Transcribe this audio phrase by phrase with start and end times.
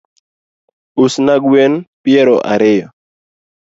[1.03, 2.87] Usna gwen peiro ariyo